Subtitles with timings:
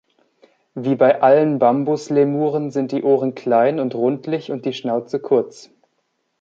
[0.73, 5.69] Wie bei allen Bambuslemuren sind die Ohren klein und rundlich und die Schnauze kurz.